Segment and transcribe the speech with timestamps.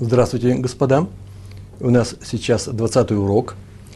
[0.00, 1.06] Здравствуйте, господа.
[1.78, 3.54] У нас сейчас 20 урок.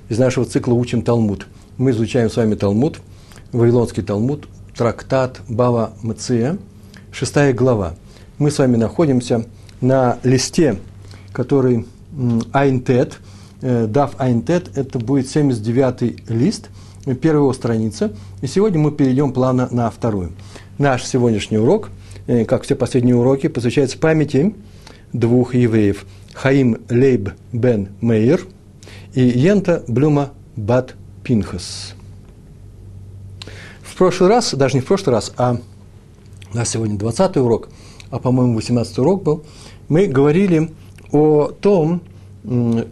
[0.09, 1.47] Из нашего цикла учим Талмуд.
[1.79, 3.01] Мы изучаем с вами Талмуд,
[3.51, 4.47] Вавилонский Талмуд,
[4.77, 6.59] трактат Бава Мция,
[7.11, 7.95] шестая глава.
[8.39, 9.47] Мы с вами находимся
[9.81, 10.79] на листе,
[11.33, 11.87] который
[12.53, 13.19] Айнтет,
[13.63, 16.69] э, Дав Айнтет, это будет 79-й лист,
[17.21, 18.13] первая его страница.
[18.43, 20.33] И сегодня мы перейдем плавно на вторую.
[20.79, 21.89] Наш сегодняшний урок,
[22.27, 24.55] э, как все последние уроки, посвящается памяти
[25.13, 26.05] двух евреев–
[26.37, 28.47] Хаим Лейб бен Мейер
[29.15, 31.95] и Йента Блюма бат Пинхас.
[33.83, 35.57] В прошлый раз, даже не в прошлый раз, а
[36.53, 37.71] у нас сегодня 20 урок,
[38.11, 39.45] а, по-моему, 18 урок был,
[39.89, 40.73] мы говорили
[41.11, 42.03] о том,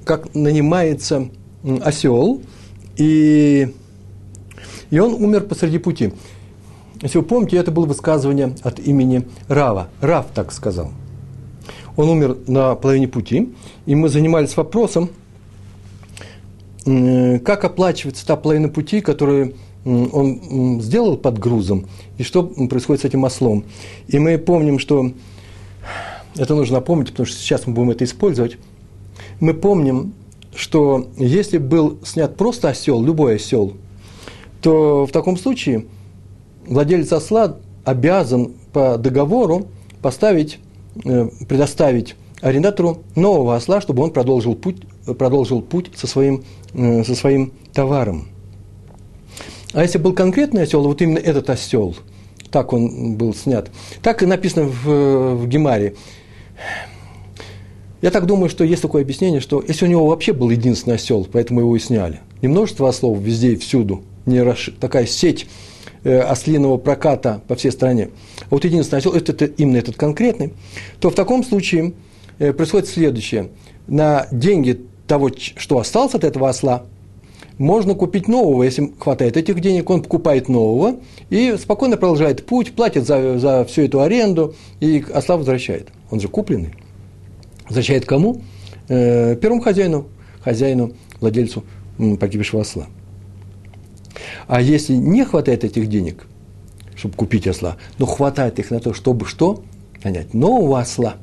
[0.07, 1.29] как нанимается
[1.83, 2.41] осел,
[2.97, 3.75] и,
[4.89, 6.15] и он умер посреди пути.
[7.03, 9.89] Если вы помните, это было высказывание от имени Рава.
[10.01, 10.93] Рав так сказал–
[11.97, 13.53] он умер на половине пути,
[13.87, 15.11] и мы занимались вопросом,
[16.85, 21.87] как оплачивается та половина пути, которую он сделал под грузом,
[22.19, 23.65] и что происходит с этим ослом.
[24.09, 25.13] И мы помним, что
[26.37, 28.59] это нужно напомнить, потому что сейчас мы будем это использовать.
[29.41, 30.15] Мы помним,
[30.55, 33.75] что если был снят просто осел, любой осел,
[34.63, 35.87] то в таком случае
[36.67, 39.67] владелец осла обязан по договору
[40.01, 40.64] поставить Э,
[41.03, 44.83] предоставить арендатору нового осла, чтобы он продолжил путь,
[45.19, 48.29] продолжил путь со, своим, э, со своим товаром.
[49.73, 51.97] А если был конкретный осел, вот именно этот осел,
[52.51, 53.71] так он был снят,
[54.03, 55.95] так и написано в, в Гемаре.
[58.03, 61.27] Я так думаю, что есть такое объяснение, что если у него вообще был единственный осел,
[61.31, 62.21] поэтому его и сняли.
[62.43, 64.71] Не множество ослов везде и всюду, не расш...
[64.79, 65.47] такая сеть
[66.05, 68.11] Э, ослиного проката по всей стране,
[68.51, 70.53] вот единственный осел, это, это именно этот конкретный,
[71.01, 71.95] то в таком случае
[72.39, 73.51] э, происходит следующее.
[73.87, 76.85] На деньги того, что осталось от этого осла,
[77.59, 80.97] можно купить нового, если хватает этих денег, он покупает нового
[81.31, 85.89] и спокойно продолжает путь, платит за, за всю эту аренду и осла возвращает.
[86.11, 86.75] Он же купленный.
[87.69, 88.41] Возвращает кому?
[88.89, 90.07] Э, первому хозяину,
[90.41, 91.65] хозяину, владельцу
[92.19, 92.87] погибшего осла.
[94.47, 96.27] А если не хватает этих денег,
[97.05, 99.63] чтобы купить осла, но хватает их на то, чтобы что?
[100.03, 101.17] Нанять нового осла,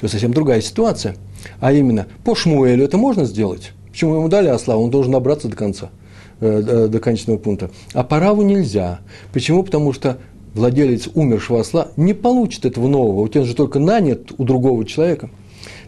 [0.00, 1.16] то совсем другая ситуация.
[1.58, 3.72] А именно, по Шмуэлю это можно сделать.
[3.90, 4.76] Почему ему дали осла?
[4.76, 5.90] Он должен набраться до конца,
[6.38, 7.70] э, до конечного пункта.
[7.92, 9.00] А по Раву нельзя.
[9.32, 9.64] Почему?
[9.64, 10.18] Потому что
[10.54, 13.22] владелец умершего осла не получит этого нового.
[13.22, 15.28] У тебя же только нанят у другого человека.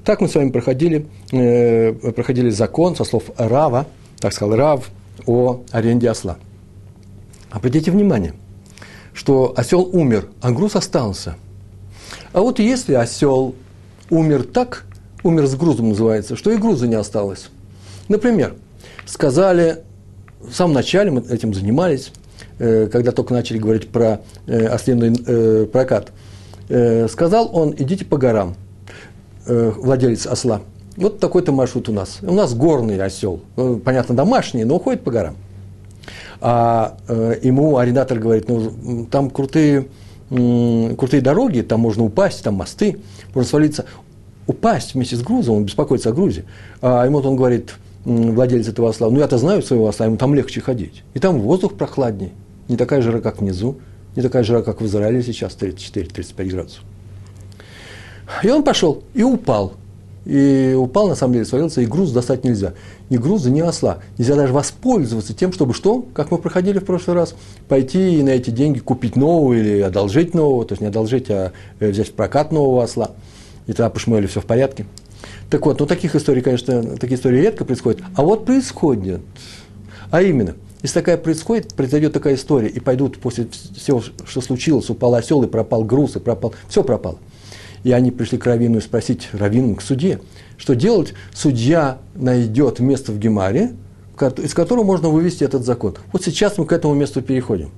[0.04, 3.87] Так мы с вами проходили, э, проходили закон со слов Рава,
[4.19, 4.91] так сказал Рав,
[5.27, 6.39] о аренде осла.
[7.53, 8.34] Обратите внимание,
[9.15, 11.37] что осел умер, а груз остался.
[12.33, 13.55] А вот если осел
[14.11, 14.84] умер так,
[15.23, 17.49] умер с грузом называется, что и груза не осталось.
[18.09, 18.55] Например,
[19.06, 19.78] сказали,
[20.41, 22.12] в самом начале мы этим занимались,
[22.59, 26.12] э, когда только начали говорить про э, ослиный э, прокат,
[27.11, 28.55] сказал он, идите по горам,
[29.47, 30.62] владелец осла–
[30.97, 32.19] вот такой-то маршрут у нас.
[32.22, 33.41] У нас горный осел.
[33.84, 35.37] Понятно, домашний, но уходит по горам.
[36.44, 39.86] А э, ему арендатор говорит, ну, там крутые,
[40.28, 42.98] крутые дороги, там можно упасть, там мосты,
[43.32, 43.84] можно свалиться.
[44.48, 46.44] Упасть вместе с грузом, он беспокоится о грузе.
[46.80, 50.60] А ему он говорит, владелец этого осла, ну, я-то знаю своего осла, ему там легче
[50.60, 51.04] ходить.
[51.14, 52.32] И там воздух прохладнее,
[52.66, 53.76] не такая жара, как внизу,
[54.16, 56.82] не такая жара, как в Израиле сейчас, 34-35 градусов.
[58.42, 59.74] И он пошел и упал
[60.25, 62.75] и упал, на самом деле, свалился, и груз достать нельзя.
[63.10, 63.99] Ни груза, ни осла.
[64.19, 67.34] Нельзя даже воспользоваться тем, чтобы что, как мы проходили в прошлый раз,
[67.69, 71.53] пойти и на эти деньги купить нового или одолжить нового, то есть не одолжить, а
[71.81, 73.10] э, взять в прокат нового осла.
[73.66, 74.87] И тогда по Шмуэлю все в порядке.
[75.50, 78.00] Так вот, ну таких историй, конечно, такие истории редко происходят.
[78.15, 79.21] А вот происходят.
[80.10, 85.15] А именно, если такая происходит, произойдет такая история, и пойдут после всего, что случилось, упал
[85.15, 87.19] осел, и пропал груз, и пропал, все пропало–
[87.84, 90.21] и они пришли к Равину спросить, Равину, к судье,
[90.57, 91.15] что делать?
[91.34, 93.72] Судья найдет место в Гемаре,
[94.39, 95.97] из которого можно вывести этот закон.
[96.12, 97.71] Вот сейчас мы к этому месту переходим.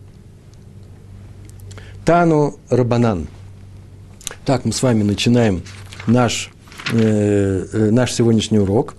[2.04, 3.28] Тану Рабанан.
[4.44, 5.62] Так, мы с вами начинаем
[6.06, 6.50] наш,
[6.92, 8.94] э, э наш сегодняшний урок.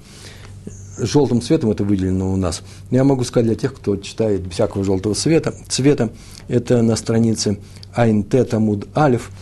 [0.97, 2.63] Желтым цветом это выделено у нас.
[2.89, 6.09] я могу сказать для тех, кто читает всякого желтого цвета, цвета
[6.47, 7.59] это на странице
[7.93, 9.29] Айн Тетамуд Алиф–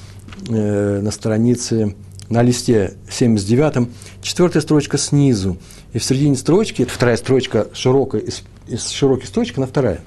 [0.48, 1.96] э, на странице,
[2.30, 3.90] на листе 79,
[4.22, 5.58] четвертая строчка снизу.
[5.94, 10.02] И в середине строчки, вторая строчка широкая, из, из широкой строчки на вторая.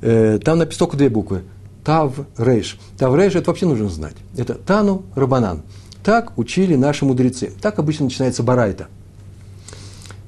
[0.00, 1.42] Э, там написано только две буквы.
[1.84, 2.78] Тав Рейш.
[2.98, 4.14] Тав Рейш это вообще нужно знать.
[4.36, 5.62] Это Тану Рабанан.
[6.02, 7.52] Так учили наши мудрецы.
[7.60, 8.88] Так обычно начинается барайта.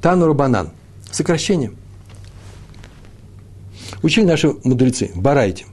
[0.01, 0.71] Тану Рабанан.
[1.11, 1.73] Сокращение.
[4.03, 5.11] Учили наши мудрецы.
[5.15, 5.67] Барайте.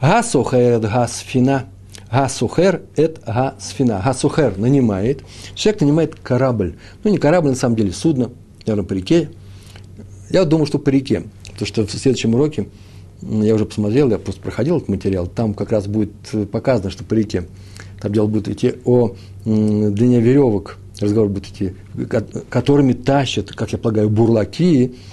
[0.00, 1.68] Гасохер эт гасфина.
[2.10, 4.02] Гасухер эт гасфина.
[4.04, 5.22] Гасухер нанимает.
[5.54, 6.76] Человек нанимает корабль.
[7.04, 8.30] Ну, не корабль, на самом деле, судно.
[8.66, 9.30] Наверное, по реке.
[10.30, 11.24] Я думаю, что по реке.
[11.44, 12.68] Потому что в следующем уроке
[13.22, 16.12] я уже посмотрел, я просто проходил этот материал, там как раз будет
[16.50, 17.46] показано, что по реке.
[18.00, 19.14] Там дело будет идти о
[19.44, 21.74] длине веревок, разговор будет идти,
[22.48, 25.09] которыми тащат, как я полагаю, бурлаки э,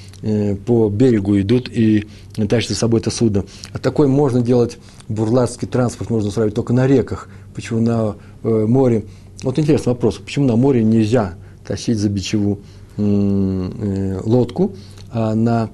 [0.65, 2.07] по берегу идут и
[2.49, 3.45] тащат за собой это судно.
[3.73, 4.77] А такой можно делать,
[5.07, 7.29] бурлацкий транспорт можно устраивать только на реках.
[7.53, 9.05] Почему на э, море?
[9.43, 10.17] Вот интересный вопрос.
[10.17, 11.35] Почему на море нельзя
[11.65, 12.59] тащить за бичеву
[12.97, 14.73] э, лодку,
[15.11, 15.69] а на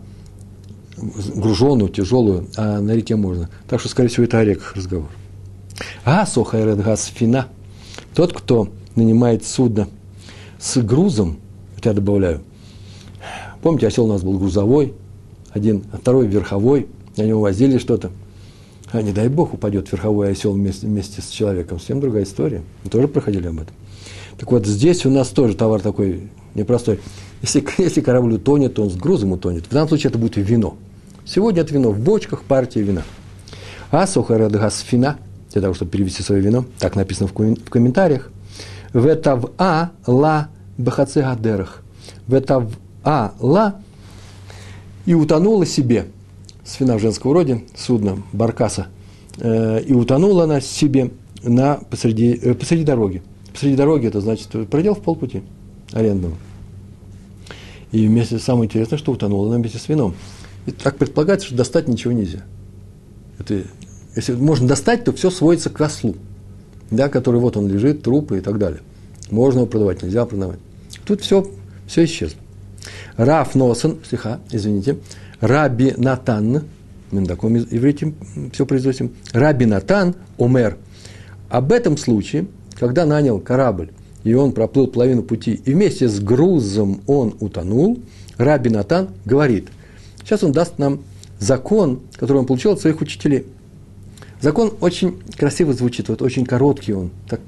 [1.35, 3.49] груженную, тяжелую, а на реке можно.
[3.67, 5.09] Так что, скорее всего, это о реках разговор.
[6.05, 7.47] А сохайред газ фина.
[8.13, 9.87] Тот, кто нанимает судно
[10.59, 11.39] с грузом,
[11.75, 12.41] вот я добавляю,
[13.63, 14.93] помните, осел у нас был грузовой,
[15.51, 16.87] один, а второй верховой,
[17.17, 18.11] на него возили что-то.
[18.91, 21.79] А не дай бог упадет верховой осел вместе, вместе с человеком.
[21.79, 22.61] Совсем другая история.
[22.83, 23.75] Мы тоже проходили об этом.
[24.37, 26.99] Так вот, здесь у нас тоже товар такой непростой.
[27.41, 29.65] Если, если корабль утонет, то он с грузом утонет.
[29.65, 30.75] В данном случае это будет вино.
[31.25, 33.03] Сегодня это вино в бочках, партия вина.
[33.89, 35.17] А сухарадгас фина,
[35.51, 38.29] для того, чтобы перевести свое вино, так написано в комментариях.
[38.93, 41.81] Ветав а ла бахаце гадерах.
[42.27, 43.81] Ветав а ла
[45.05, 46.07] и утонула себе,
[46.63, 48.87] с вина в женском роде, судно Баркаса,
[49.37, 51.11] э, и утонула она себе
[51.43, 53.21] на, посреди, э, посреди дороги.
[53.51, 55.43] Посреди дороги это значит предел в полпути
[55.91, 56.35] арендного.
[57.91, 60.15] И вместе, самое интересное, что утонула она вместе с вином.
[60.65, 62.43] И так предполагается, что достать ничего нельзя.
[63.37, 63.63] Это,
[64.15, 66.15] если можно достать, то все сводится к ослу,
[66.89, 68.81] да, который вот он лежит, трупы и так далее.
[69.29, 70.59] Можно его продавать, нельзя продавать.
[71.05, 71.47] Тут все,
[71.85, 72.39] все исчезло.
[73.17, 74.97] Раф Носен, стиха, извините,
[75.41, 76.63] Раби Натан,
[77.11, 78.13] мы на таком иврите
[78.51, 80.77] все произносим, Раби Натан, Омер.
[81.49, 82.47] Об этом случае,
[82.79, 83.91] когда нанял корабль
[84.23, 87.99] и он проплыл половину пути, и вместе с грузом он утонул,
[88.37, 89.67] Раби Натан говорит,
[90.23, 91.03] сейчас он даст нам
[91.39, 93.45] закон, который он получил от своих учителей.
[94.41, 97.11] Закон очень красиво звучит, вот очень короткий он.
[97.29, 97.41] Так...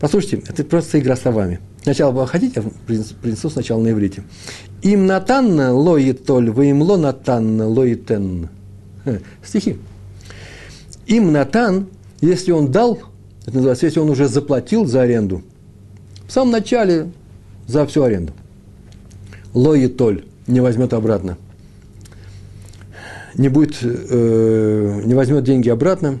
[0.00, 1.60] Послушайте, это просто игра словами.
[1.82, 4.24] Сначала вы хотите, я принесу сначала на иврите.
[4.82, 8.48] Им натан лоитоль, вы им ло натан лоитен.
[9.44, 9.78] Стихи.
[11.06, 11.86] Им натан,
[12.20, 12.98] если он дал
[13.46, 15.42] это называется, если он уже заплатил за аренду,
[16.28, 17.10] в самом начале
[17.66, 18.32] за всю аренду.
[19.54, 21.36] Лои толь не возьмет обратно.
[23.34, 26.20] Не будет, э, не возьмет деньги обратно,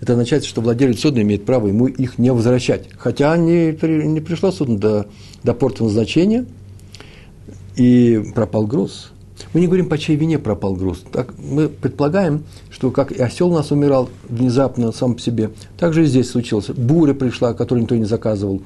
[0.00, 2.88] это означает, что владелец судна имеет право ему их не возвращать.
[2.96, 3.72] Хотя не,
[4.06, 5.06] не пришло судно до,
[5.42, 6.46] до порта назначения,
[7.76, 9.12] и пропал груз.
[9.54, 11.02] Мы не говорим, по чьей вине пропал груз.
[11.12, 15.94] Так, мы предполагаем, что как и осел у нас умирал внезапно сам по себе, так
[15.94, 16.68] же и здесь случилось.
[16.68, 18.62] Буря пришла, которую никто не заказывал.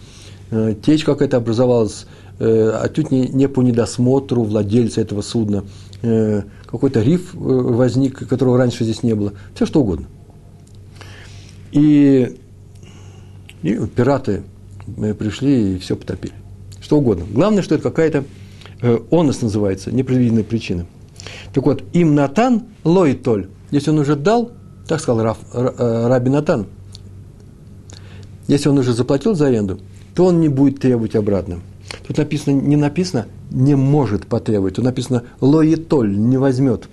[0.50, 2.06] Э, течь какая-то образовалась,
[2.38, 5.64] э, отнюдь не, не по недосмотру владельца этого судна.
[6.02, 9.32] Э, какой-то риф возник, которого раньше здесь не было.
[9.54, 10.06] Все что угодно.
[11.74, 12.38] И,
[13.62, 14.42] и пираты
[15.18, 16.32] пришли и все потопили.
[16.80, 17.26] Что угодно.
[17.30, 18.24] Главное, что это какая-то
[18.84, 20.84] Э, онос называется, непредвиденная причина.
[21.54, 24.50] Так вот, им Натан лоитоль, если он уже дал,
[24.86, 26.66] так сказал Раф, э, Раби Натан,
[28.46, 29.80] если он уже заплатил за аренду,
[30.14, 31.60] то он не будет требовать обратно.
[32.06, 36.90] Тут написано, не написано, не может потребовать, тут написано лоитоль, не возьмет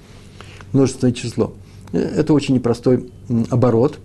[0.71, 1.55] множественное число.
[1.91, 3.11] Э, это очень непростой
[3.49, 3.99] оборот.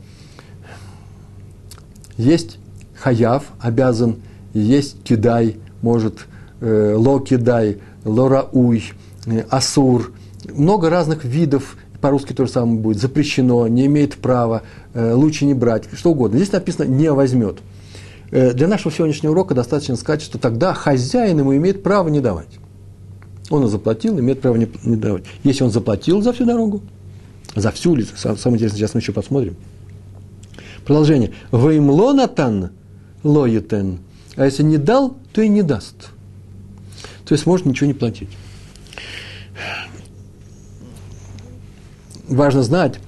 [2.17, 2.59] Есть
[2.95, 4.17] хаяв, обязан,
[4.53, 6.27] есть кидай, может
[6.59, 8.83] Э, локидай, лорауй,
[9.27, 10.13] э, асур,
[10.55, 14.63] много разных видов, по-русски то же самое будет, запрещено, не имеет права,
[14.95, 16.39] э, лучше не брать, что угодно.
[16.39, 17.59] Здесь написано «не возьмет».
[18.31, 22.59] Для нашего сегодняшнего урока достаточно сказать, что тогда хозяин ему имеет право не давать.
[23.51, 25.23] Он и заплатил, имеет право не, не давать.
[25.45, 26.83] Если он заплатил за всю дорогу,
[27.55, 29.57] за всю улицу, самое интересное, сейчас мы еще посмотрим.
[30.87, 31.33] Продолжение.
[31.51, 32.71] Ваимло натан
[33.23, 33.99] лоютен.
[34.37, 36.11] А если не дал, то и не даст
[37.27, 38.31] то есть может ничего не платить.
[42.29, 43.01] Важно знать,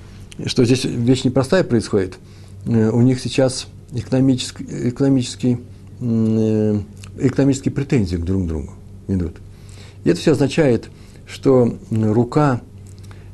[0.47, 2.18] что здесь вещь непростая происходит.
[2.66, 5.61] Э, у них сейчас экономические, экономические,
[6.00, 6.80] э,
[7.18, 8.75] экономические претензии к друг другу
[9.06, 9.37] идут.
[10.04, 10.88] И это все означает,
[11.26, 12.61] что рука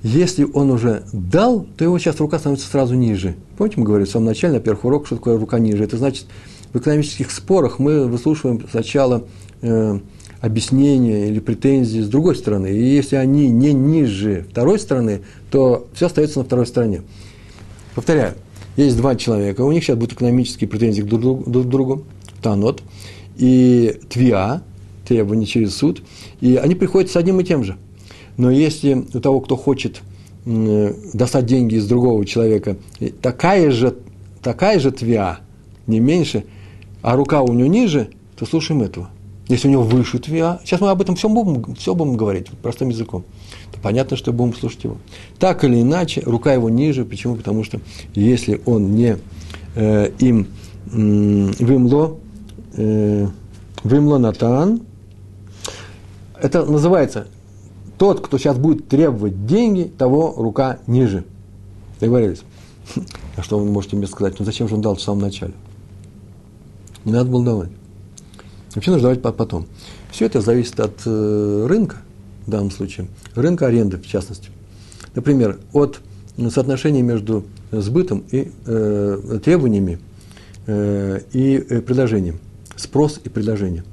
[0.04, 3.36] Если он уже дал, то его сейчас рука становится сразу ниже.
[3.56, 5.82] Помните, мы говорили в самом начале, на первых уроках, что такое рука ниже?
[5.82, 6.26] Это значит,
[6.74, 9.24] в экономических спорах мы выслушиваем сначала
[9.62, 9.98] э,
[10.42, 12.66] объяснения или претензии с другой стороны.
[12.66, 17.00] И если они не ниже второй стороны, то все остается на второй стороне.
[17.94, 18.34] Повторяю,
[18.76, 22.04] есть два человека, у них сейчас будут экономические претензии друг к друг к другу
[22.42, 22.82] танот,
[23.38, 24.60] и твиа,
[25.08, 26.02] требования через суд,
[26.42, 27.78] и они приходят с одним и тем же.
[28.36, 30.02] Но если у того, кто хочет
[30.44, 32.76] достать деньги из другого человека,
[33.22, 33.96] такая же,
[34.42, 35.38] такая же твиа,
[35.86, 36.44] не меньше,
[37.02, 39.10] а рука у него ниже, то слушаем этого.
[39.48, 42.88] Если у него выше твиа, сейчас мы об этом все будем, все будем говорить простым
[42.88, 43.24] языком,
[43.72, 44.96] то понятно, что будем слушать его.
[45.38, 47.04] Так или иначе, рука его ниже.
[47.04, 47.36] Почему?
[47.36, 47.80] Потому что
[48.14, 49.18] если он не
[49.74, 50.46] э, им
[50.92, 52.16] э, вымло,
[52.76, 53.28] э,
[53.82, 54.80] вымло натан,
[56.40, 57.28] это называется
[57.98, 61.24] тот, кто сейчас будет требовать деньги, того рука ниже.
[62.00, 62.42] Договорились?
[63.36, 64.38] А что вы можете мне сказать?
[64.38, 65.54] Ну зачем же он дал в самом начале?
[67.04, 67.70] Не надо было давать.
[68.74, 69.66] Вообще нужно давать потом.
[70.10, 71.96] Все это зависит от э, рынка,
[72.46, 74.50] в данном случае, рынка аренды, в частности.
[75.14, 76.00] Например, от
[76.50, 79.98] соотношения между сбытом и э, требованиями
[80.66, 82.40] э, и э, предложением.
[82.76, 83.84] Спрос и предложение.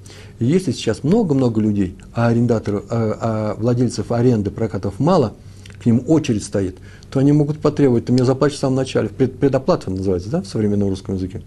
[0.41, 5.33] Если сейчас много-много людей, а арендаторов, а, а владельцев аренды, прокатов мало,
[5.79, 6.77] к ним очередь стоит,
[7.12, 10.48] то они могут потребовать, ты мне заплатишь в самом начале, пред, предоплата называется, да, в
[10.48, 11.43] современном русском языке.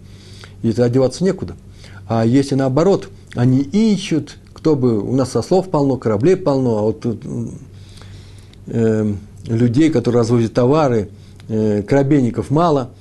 [0.61, 1.57] И это одеваться некуда.
[2.07, 6.81] А если наоборот, они ищут, кто бы, у нас со слов полно, кораблей полно, а
[6.83, 7.05] вот
[8.67, 9.13] э,
[9.47, 11.09] людей, которые развозят товары,
[11.49, 12.91] э, корабельников мало–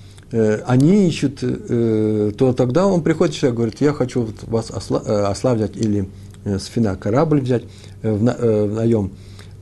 [0.67, 5.55] они ищут, э, то тогда он приходит человек, говорит, я хочу вас осла, э, осла
[5.55, 6.09] взять или
[6.45, 7.65] с фина корабль взять
[8.03, 9.13] в, на, в наем,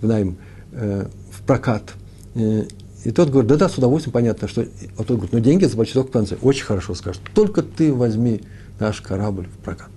[0.00, 0.36] в найм,
[0.72, 1.92] в прокат.
[2.34, 4.62] И тот говорит, да-да, с удовольствием, понятно, что...
[4.62, 6.36] А тот говорит, ну деньги заплачу только в конце.
[6.42, 8.40] Очень хорошо скажет, только ты возьми
[8.80, 9.90] наш корабль в прокат.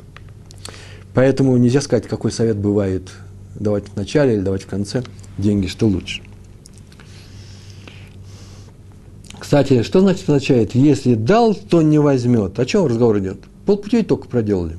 [1.15, 3.09] Поэтому нельзя сказать, какой совет бывает
[3.55, 5.03] давать в начале или давать в конце.
[5.37, 6.21] Деньги, что лучше.
[9.45, 12.57] Кстати, что значит означает, если дал, то не возьмет?
[12.57, 13.37] О чем разговор идет?
[13.67, 14.75] Полпути только проделали.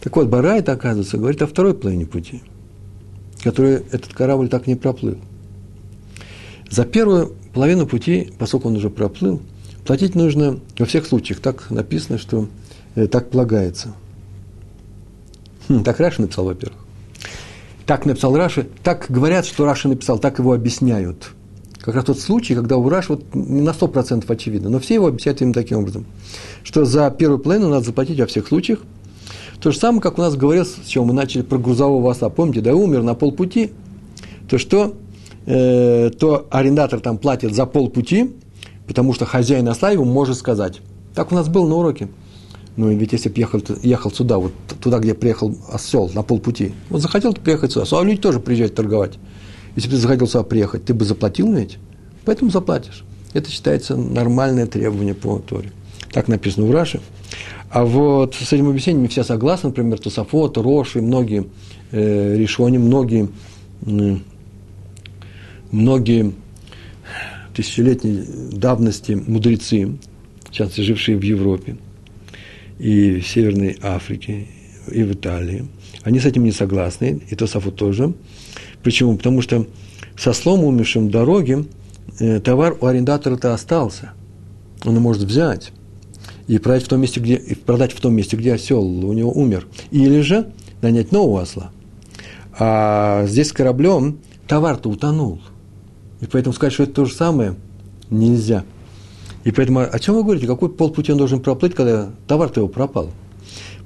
[0.00, 2.40] Так вот, Барайт, оказывается, говорит о второй половине пути,
[3.42, 5.18] который этот корабль так не проплыл.
[6.70, 9.42] За первую половину пути, поскольку он уже проплыл,
[9.84, 11.40] платить нужно во всех случаях.
[11.40, 12.48] Так написано, что
[12.94, 13.92] э, так полагается.
[15.68, 16.78] Хм, так Раши написал, во-первых.
[17.84, 21.32] Так написал Раши, так говорят, что Раши написал, так его объясняют–
[21.86, 25.06] как раз тот случай, когда у Раш вот не на 100% очевидно, но все его
[25.06, 26.04] объясняют именно таким образом,
[26.64, 28.80] что за первую половину надо заплатить во всех случаях.
[29.60, 32.28] То же самое, как у нас говорилось, с чего мы начали про грузового осла.
[32.28, 33.70] Помните, да, умер на полпути,
[34.50, 34.96] то что,
[35.46, 38.32] э, то арендатор там платит за полпути,
[38.88, 40.80] потому что хозяин осла ему может сказать.
[41.14, 42.08] Так у нас было на уроке.
[42.76, 47.00] Ну, ведь если бы ехал, ехал сюда, вот туда, где приехал осел, на полпути, вот
[47.00, 49.20] захотел приехать сюда, а люди тоже приезжают торговать.
[49.76, 51.78] Если бы ты захотел сюда приехать, ты бы заплатил ведь?
[52.24, 53.04] Поэтому заплатишь.
[53.34, 55.70] Это считается нормальное требование по Торе.
[56.12, 57.00] Так написано в Раше.
[57.68, 59.68] А вот с этим объяснением не все согласны.
[59.68, 61.46] Например, Тософот, и многие
[61.92, 63.28] э, решения, многие,
[63.82, 64.16] э,
[65.70, 66.32] многие
[67.54, 69.98] тысячелетней давности мудрецы,
[70.50, 71.76] частности, жившие в Европе
[72.78, 74.46] и в Северной Африке,
[74.90, 75.66] и в Италии,
[76.02, 78.14] они с этим не согласны, и Тософот тоже–
[78.86, 79.16] Почему?
[79.16, 79.66] Потому что
[80.16, 81.66] со слом умершим дороги
[82.20, 84.12] э, товар у арендатора-то остался.
[84.84, 85.72] Он может взять
[86.46, 89.32] и продать в том месте, где, и продать в том месте, где осел у него
[89.32, 89.66] умер.
[89.90, 90.52] Или же
[90.82, 91.72] нанять нового осла.
[92.56, 95.40] А здесь с кораблем товар-то утонул.
[96.20, 97.56] И поэтому сказать, что это то же самое,
[98.08, 98.64] нельзя.
[99.42, 100.46] И поэтому о чем вы говорите?
[100.46, 103.10] Какой полпути он должен проплыть, когда товар-то его пропал?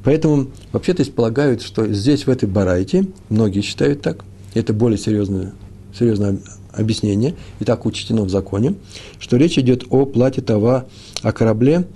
[0.05, 5.53] Поэтому вообще-то полагают, что здесь, в этой барайте, многие считают так, это более серьезное,
[5.97, 6.39] серьезное
[6.73, 8.75] объяснение, и так учтено в законе,
[9.19, 10.87] что речь идет о плате товара,
[11.23, 11.87] о корабле,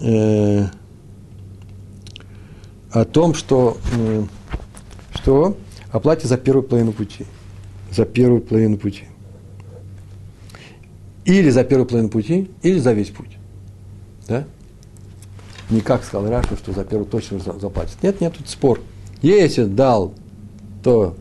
[0.00, 0.66] э,
[2.90, 4.24] о том, что, э,
[5.14, 5.56] что
[5.90, 7.26] о плате за первую половину пути.
[7.90, 9.04] За первую половину пути.
[11.24, 13.36] Или за первую половину пути, или за весь путь.
[14.26, 14.44] Да?
[15.70, 18.02] Не как сказал Раша, что за первую точно заплатит.
[18.02, 18.80] Нет, нет, тут спор.
[19.20, 20.14] Если дал,
[20.82, 21.16] то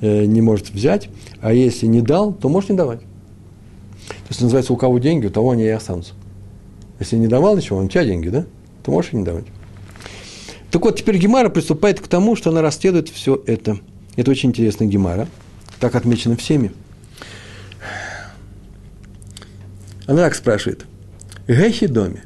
[0.00, 1.08] не может взять,
[1.40, 3.00] а если не дал, то может не давать.
[4.08, 6.14] То есть называется, у кого деньги, у того они и останутся.
[6.98, 8.44] Если не давал ничего, у тебя деньги, да,
[8.82, 9.44] то можешь и не давать.
[10.70, 13.78] Так вот, теперь Гемара приступает к тому, что она расследует все это.
[14.16, 15.28] Это очень интересная Гемара,
[15.80, 16.72] так отмечено всеми.
[20.06, 20.86] Она так спрашивает.
[21.46, 22.24] Гехи доме.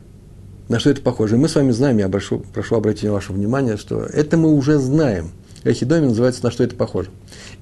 [0.68, 1.36] На что это похоже?
[1.36, 5.32] мы с вами знаем, я прошу, прошу обратить ваше внимание, что это мы уже знаем.
[5.64, 7.10] Гехи доме называется, на что это похоже.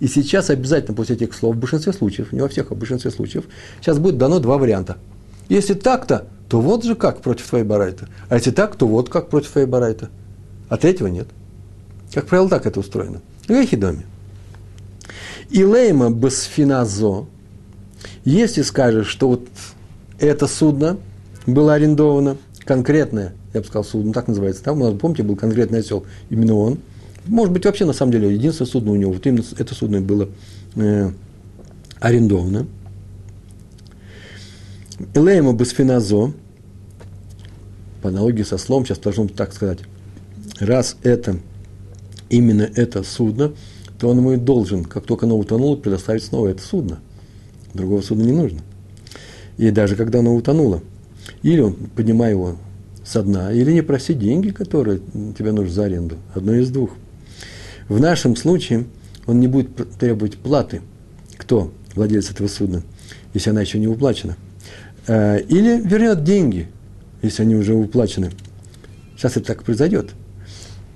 [0.00, 3.11] И сейчас обязательно после этих слов, в большинстве случаев, не во всех, а в большинстве
[3.11, 3.45] случаев,
[3.80, 4.97] сейчас будет дано два варианта.
[5.49, 8.09] Если так-то, то вот же как против твоей барайта.
[8.28, 10.09] А если так, то вот как против твоей барайта.
[10.69, 11.28] А третьего нет.
[12.12, 13.21] Как правило, так это устроено.
[13.49, 14.04] Гехи доме.
[15.50, 17.26] И лейма басфиназо,
[18.25, 19.49] если скажешь, что вот
[20.19, 20.99] это судно
[21.47, 25.80] было арендовано, конкретное, я бы сказал, судно, так называется, там, у нас, помните, был конкретный
[25.80, 26.78] осел, именно он.
[27.27, 30.29] Может быть, вообще, на самом деле, единственное судно у него, вот именно это судно было
[30.77, 31.11] э,
[32.00, 32.67] арендовано.
[35.15, 36.33] Элейма басфиназо,
[38.03, 39.81] по аналогии со словом, сейчас должен так сказать,
[40.59, 41.39] раз это,
[42.29, 43.53] именно это судно,
[43.99, 47.00] то он ему и должен, как только оно утонуло, предоставить снова это судно.
[47.75, 48.61] Другого судна не нужно.
[49.59, 50.83] И даже когда оно утонуло,
[51.43, 52.57] или он, поднимай его
[53.05, 55.00] со дна, или не проси деньги, которые
[55.39, 56.17] тебе нужны за аренду.
[56.35, 56.91] Одно из двух.
[57.91, 58.87] В нашем случае
[59.27, 60.81] он не будет требовать платы.
[61.37, 62.85] Кто владелец этого судна,
[63.35, 64.37] если она еще не уплачена.
[65.09, 66.69] Э, или вернет деньги,
[67.21, 68.31] если они уже уплачены.
[69.17, 70.11] Сейчас это так произойдет.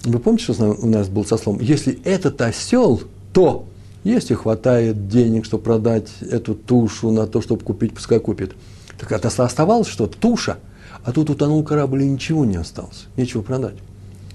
[0.05, 1.61] Вы помните, что у нас был со словом?
[1.61, 3.67] Если этот осел, то
[4.05, 8.53] если хватает денег, чтобы продать эту тушу на то, чтобы купить, пускай купит.
[9.01, 10.59] Так это оставалось что-то, туша.
[11.03, 13.75] А тут утонул корабль и ничего не осталось, нечего продать.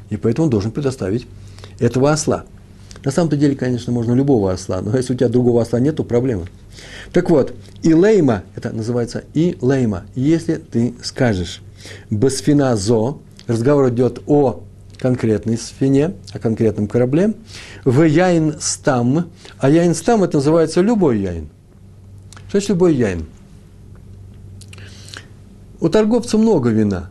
[0.09, 1.25] И поэтому он должен предоставить
[1.79, 2.45] этого осла.
[3.03, 6.03] На самом-то деле, конечно, можно любого осла, но если у тебя другого осла нет, то
[6.03, 6.45] проблема.
[7.13, 11.61] Так вот, и лейма, это называется и лейма, если ты скажешь
[12.09, 13.17] басфиназо,
[13.47, 14.63] разговор идет о
[14.97, 17.33] конкретной сфине, о конкретном корабле.
[17.85, 21.49] В яин стам, а яин стам это называется любой яин.
[22.49, 23.25] Что значит любой яин?
[25.79, 27.09] У торговца много вина.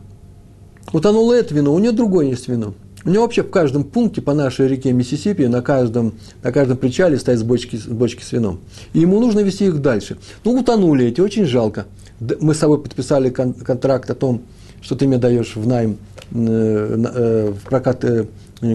[0.93, 2.73] Утонуло это вино, у него другое есть вино.
[3.05, 6.13] У него вообще в каждом пункте по нашей реке Миссисипи, на каждом,
[6.43, 8.59] на каждом причале стоят бочки, бочки с вином.
[8.93, 10.17] И ему нужно вести их дальше.
[10.43, 11.85] Ну, утонули эти, очень жалко.
[12.19, 14.41] Мы с собой подписали кон- контракт о том,
[14.81, 15.97] что ты мне даешь в найм
[16.31, 18.27] Э, э, в прокат э,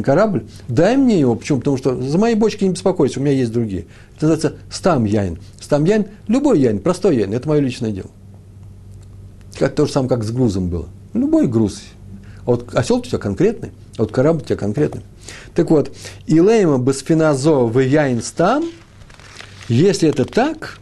[0.03, 1.37] корабль, дай мне его.
[1.37, 1.61] Почему?
[1.61, 3.87] Потому что за мои бочки не беспокойся, у меня есть другие.
[4.17, 5.39] Это называется стам яин.
[5.61, 8.11] Стам яин, любой яин, простой яин, это мое личное дело.
[9.57, 10.87] Как то же самое, как с грузом было.
[11.13, 11.81] Любой груз.
[12.47, 15.03] А вот осел у тебя конкретный, а вот корабль у тебя конкретный.
[15.55, 15.95] Так вот,
[16.27, 18.65] илейма басфиназо в яин стам,
[19.69, 20.79] если это так,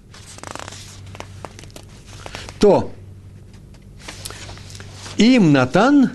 [2.58, 2.90] то
[5.16, 6.10] им натан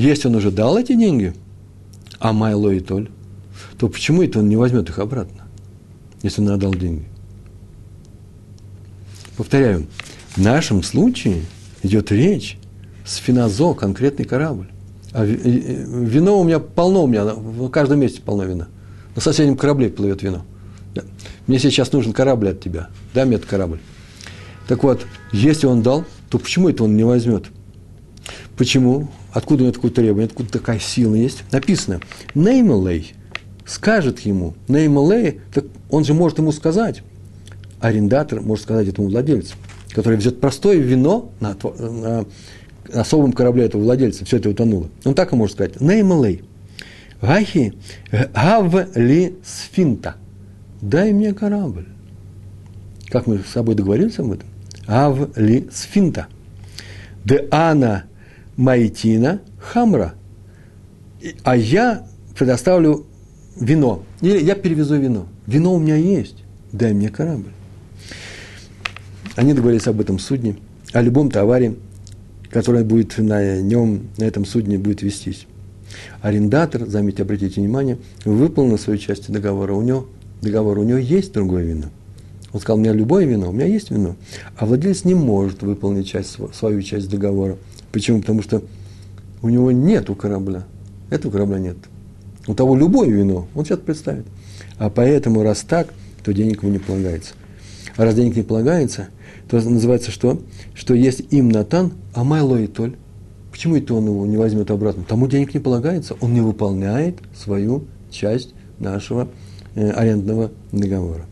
[0.00, 1.34] если он уже дал эти деньги,
[2.18, 3.10] а Майло и Толь,
[3.78, 5.42] то почему это он не возьмет их обратно,
[6.22, 7.04] если он отдал деньги?
[9.36, 9.86] Повторяю,
[10.30, 11.44] в нашем случае
[11.82, 12.56] идет речь
[13.04, 14.70] с финазо, конкретный корабль.
[15.12, 18.68] А вино у меня полно, у меня в каждом месте полно вина.
[19.14, 20.44] На соседнем корабле плывет вино.
[21.46, 22.88] Мне сейчас нужен корабль от тебя.
[23.12, 23.80] Дай мне этот корабль.
[24.68, 27.46] Так вот, если он дал, то почему это он не возьмет?
[28.56, 29.08] Почему?
[29.32, 31.42] Откуда у него такое требование, откуда такая сила есть?
[31.50, 32.00] Написано,
[32.34, 33.14] Неймалей
[33.66, 37.02] скажет ему, Неймалей, так он же может ему сказать,
[37.80, 39.54] арендатор может сказать этому владельцу,
[39.90, 42.26] который везет простое вино на, на
[42.92, 44.88] особом корабле этого владельца, все это утонуло.
[45.04, 46.42] Он так и может сказать, Неймалей,
[47.20, 47.74] Гахи,
[48.10, 50.16] гав ли сфинта,
[50.80, 51.86] дай мне корабль.
[53.08, 54.48] Как мы с собой договорились об этом?
[54.86, 56.28] Ав ли сфинта.
[57.24, 58.04] Де ана
[58.56, 60.14] Маитина Хамра.
[61.42, 62.06] А я
[62.38, 63.06] предоставлю
[63.60, 64.02] вино.
[64.20, 65.26] Или я перевезу вино.
[65.46, 66.36] Вино у меня есть.
[66.72, 67.50] Дай мне корабль.
[69.36, 70.56] Они договорились об этом судне,
[70.92, 71.74] о любом товаре,
[72.50, 75.46] который будет на нем, на этом судне будет вестись.
[76.20, 79.74] Арендатор, заметьте, обратите внимание, выполнил свою часть договора.
[79.74, 80.06] У него,
[80.42, 81.86] договор, у него есть другое вино.
[82.52, 84.16] Он сказал, у меня любое вино, у меня есть вино.
[84.56, 87.56] А владелец не может выполнить часть, свою часть договора.
[87.92, 88.20] Почему?
[88.20, 88.62] Потому что
[89.42, 90.64] у него нет корабля.
[91.10, 91.76] Этого корабля нет.
[92.46, 94.26] У того любое вино, он сейчас представит.
[94.78, 95.88] А поэтому, раз так,
[96.24, 97.34] то денег ему не полагается.
[97.96, 99.08] А раз денег не полагается,
[99.50, 100.40] то называется что?
[100.74, 102.96] Что есть им Натан, а Майло и Толь.
[103.50, 105.04] Почему это он его не возьмет обратно?
[105.06, 109.28] Тому денег не полагается, он не выполняет свою часть нашего
[109.74, 111.26] э, арендного договора.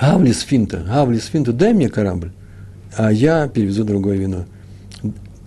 [0.00, 2.32] Гавлис финта, Гавлис финта, дай мне корабль
[2.96, 4.46] а я перевезу другое вино.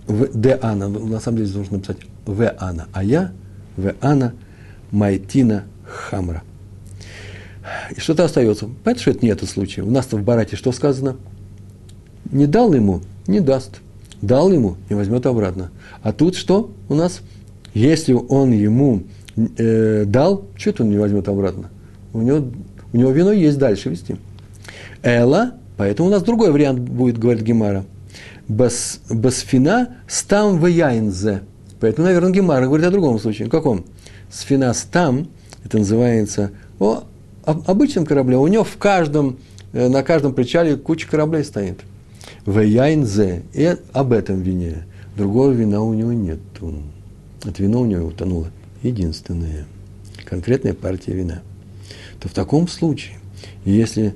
[0.06, 3.32] В де ана, на самом деле нужно написать в ана, а я
[3.76, 4.32] в ана
[4.90, 6.42] майтина хамра.
[7.96, 8.68] И что-то остается.
[8.84, 9.82] Понятно, что это не этот случай.
[9.82, 11.16] У нас-то в Барате что сказано?
[12.32, 13.80] не дал ему, не даст.
[14.22, 15.70] Дал ему, не возьмет обратно.
[16.02, 17.20] А тут что у нас?
[17.72, 19.04] Если он ему
[19.56, 21.70] э, дал, что он не возьмет обратно?
[22.12, 22.46] У него,
[22.92, 24.16] у него вино есть дальше вести.
[25.02, 27.84] Эла, поэтому у нас другой вариант будет, говорит Гемара.
[28.46, 31.42] Бас, басфина стам в яйнзе.
[31.78, 33.48] Поэтому, наверное, Гемара говорит о другом случае.
[33.48, 33.86] Каком?
[34.30, 35.28] Сфина стам,
[35.64, 37.04] это называется, о
[37.50, 38.36] обычном корабле.
[38.36, 39.38] У него в каждом,
[39.72, 41.80] э, на каждом причале куча кораблей стоит.
[42.44, 43.42] В яйнзе.
[43.52, 44.86] И об этом вине.
[45.16, 46.38] Другого вина у него нет.
[47.44, 48.48] Это вино у него утонуло.
[48.82, 49.66] Единственное.
[50.24, 51.42] Конкретная партия вина.
[52.20, 53.16] То в таком случае,
[53.64, 54.14] если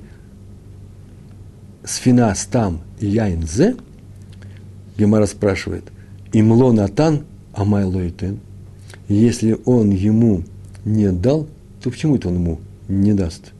[1.83, 3.75] сфина стам яйнзе,
[4.97, 5.83] Гемара спрашивает,
[6.31, 8.39] имло натан амайлойтен,
[9.07, 10.43] если он ему
[10.83, 11.47] не дал,
[11.81, 13.51] то почему это он ему не даст?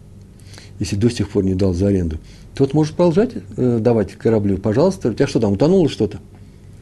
[0.80, 2.18] Если до сих пор не дал за аренду,
[2.56, 4.58] тот может продолжать э, давать кораблю.
[4.58, 6.20] Пожалуйста, у тебя что там, утонуло что-то?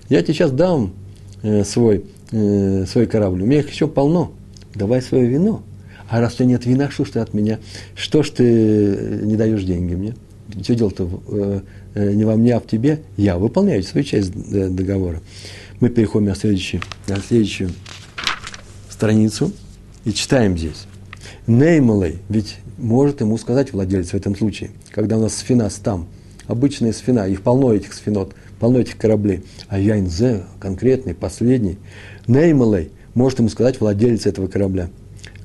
[0.10, 0.94] Я тебе сейчас дам
[1.42, 3.42] э, свой, э, свой корабль.
[3.44, 4.32] У меня их еще полно.
[4.76, 5.64] Давай свое вино.
[6.10, 7.60] А раз у тебя нет вина, что ж ты от меня?
[7.96, 10.16] Что ж ты э, не даешь деньги мне?
[10.62, 11.62] Все дело-то э,
[11.96, 13.02] э, не во мне, а в тебе.
[13.18, 15.22] Я выполняю свою часть э, договора.
[15.80, 17.72] Мы переходим на следующую, на следующую
[18.90, 19.52] страницу
[20.06, 20.86] и читаем здесь.
[21.48, 26.08] Неймалей, ведь может ему сказать владелец в этом случае, когда у нас сфина там,
[26.48, 31.78] обычная сфина, их полно этих сфинот, полно этих кораблей, а Яйнзе, конкретный, последний,
[32.28, 34.90] Неймалей, может ему сказать владелец этого корабля,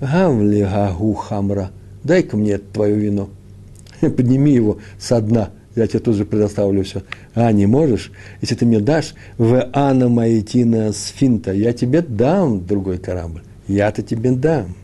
[0.01, 1.71] Гавли гагу хамра,
[2.05, 3.29] дай-ка мне твое вино,
[4.01, 7.03] подними его со дна, я тебе тут же предоставлю все.
[7.35, 8.11] А, не можешь?
[8.41, 13.43] Если ты мне дашь в Анна Маитина Сфинта, я тебе дам другой корабль.
[13.69, 14.75] Я-то тебе дам.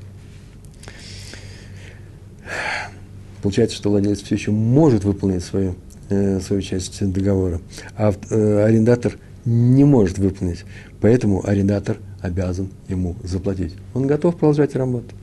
[3.44, 5.74] Получается, что владелец все еще может выполнить свою,
[6.08, 7.60] э, свою часть договора,
[7.94, 10.64] а э, арендатор не может выполнить.
[11.02, 13.74] Поэтому арендатор обязан ему заплатить.
[13.92, 15.14] Он готов продолжать работу.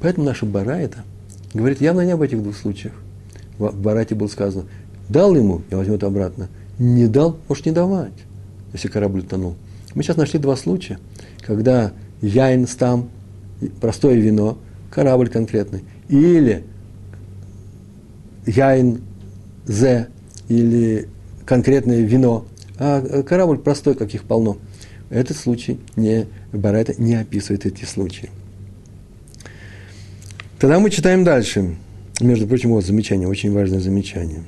[0.00, 1.04] Поэтому наша Барайта
[1.52, 2.94] говорит явно не об этих двух случаях.
[3.58, 4.64] В Барате было сказано,
[5.10, 6.48] дал ему и возьмет обратно.
[6.78, 8.14] Не дал, может не давать,
[8.72, 9.54] если корабль утонул.
[9.94, 10.98] Мы сейчас нашли два случая,
[11.42, 13.10] когда яин стам,
[13.82, 14.56] простое вино,
[14.90, 16.64] корабль конкретный, или
[18.46, 19.02] яин
[19.66, 20.08] зе,
[20.48, 21.08] или
[21.46, 22.46] конкретное вино,
[22.78, 24.58] а корабль простой, каких полно.
[25.10, 28.30] Этот случай не, Барайта не описывает эти случаи.
[30.58, 31.76] Тогда мы читаем дальше.
[32.20, 34.44] Между прочим, вот замечание, очень важное замечание.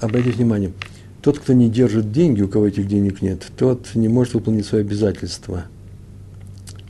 [0.00, 0.72] Обратите внимание,
[1.22, 4.80] тот, кто не держит деньги, у кого этих денег нет, тот не может выполнить свои
[4.80, 5.64] обязательства.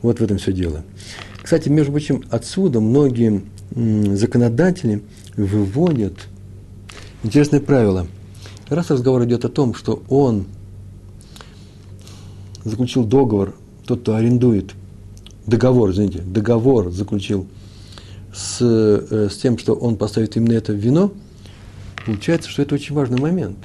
[0.01, 0.83] Вот в этом все дело.
[1.47, 5.01] Кстати, между прочим, отсюда многие законодатели
[5.37, 6.27] выводят
[7.23, 8.05] интересное правило.
[8.67, 10.43] Раз разговор идет о том, что он
[12.65, 13.55] заключил договор,
[13.85, 14.73] тот, кто арендует–
[15.45, 17.47] договор, извините, договор заключил
[18.33, 21.13] с, э, с тем, что он поставит именно это вино,
[22.05, 23.57] получается, что это очень важный момент.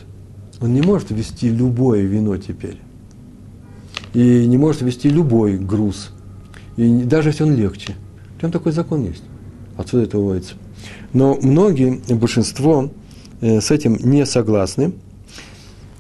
[0.61, 2.79] Он не может вести любое вино теперь.
[4.15, 6.12] И не может вести любой груз.
[6.77, 7.95] И даже если он легче.
[8.39, 9.23] Прям такой закон есть.
[9.77, 10.55] Отсюда это выводится.
[11.13, 12.91] Но многие, большинство
[13.41, 14.93] э, с этим не согласны.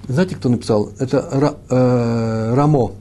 [0.08, 0.90] Знаете, кто написал?
[0.98, 2.92] Это э, Рамо.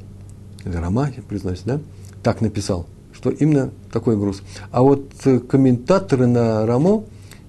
[0.63, 1.79] Или Рама, признаюсь, да?
[2.23, 4.41] так написал, что именно такой груз.
[4.71, 7.03] А вот э, комментаторы на Рамо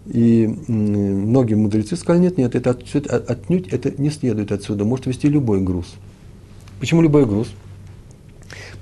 [0.07, 5.29] и многие мудрецы сказали, нет, нет, это отсюда, отнюдь это не следует отсюда, может вести
[5.29, 5.95] любой груз.
[6.81, 7.49] Почему любой груз?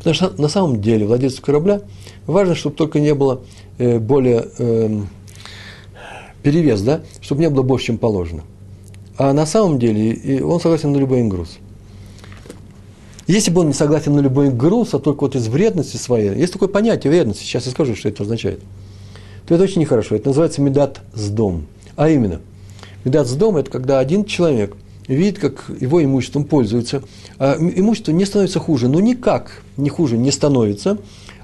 [0.00, 1.82] Потому что на самом деле владельцу корабля
[2.26, 3.42] важно, чтобы только не было
[3.76, 5.00] э, более э,
[6.42, 8.42] перевес, да, чтобы не было больше, чем положено.
[9.18, 11.58] А на самом деле он согласен на любой груз.
[13.26, 16.54] Если бы он не согласен на любой груз, а только вот из вредности своей, есть
[16.54, 18.60] такое понятие вредности, сейчас я скажу, что это означает,
[19.46, 20.16] то это очень нехорошо.
[20.16, 21.66] Это называется медат с дом.
[21.96, 22.40] А именно,
[23.04, 24.74] медат с дом– это когда один человек
[25.16, 27.03] видит, как его имуществом пользуется,
[27.38, 30.99] а имущество не становится хуже, но никак не хуже не становится,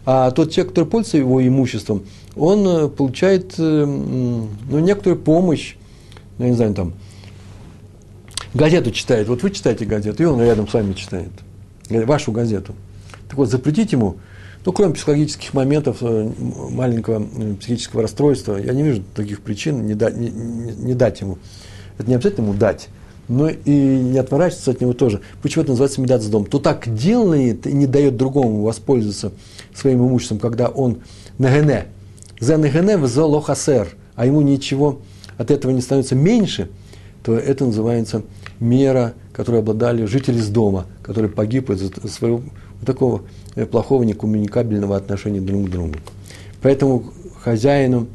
[0.05, 2.05] а тот человек, который пользуется его имуществом,
[2.37, 5.77] он э, получает э, ну, некоторую помощь,
[6.39, 6.93] ну, я не знаю, там,
[8.55, 11.31] газету читает, вот вы читаете газету, и он рядом с вами читает–
[11.91, 12.75] вашу газету.
[13.29, 14.17] Так вот, запретить ему,
[14.65, 19.95] ну, кроме психологических моментов, э, маленького э, психического расстройства, я не вижу таких причин не,
[19.95, 21.39] не, не, не дать ему.
[21.99, 22.89] Это не обязательно ему дать,
[23.29, 25.21] но и не отворачиваться от него тоже.
[25.43, 26.45] Почему это называется медат с дом?
[26.45, 29.33] То так делает и не дает другому воспользоваться
[29.75, 30.99] своим имуществом, когда он
[31.39, 31.87] нагене.
[32.41, 33.97] За нагене в лохасер.
[34.15, 35.01] а ему ничего
[35.37, 36.69] от этого не становится меньше,
[37.23, 38.23] то это называется
[38.61, 42.43] мера, которой обладали жители из дома, который погиб из-за своего
[42.85, 43.23] такого
[43.55, 45.95] э, плохого некоммуникабельного отношения друг к другу.
[46.63, 47.13] Поэтому
[47.43, 48.07] хозяину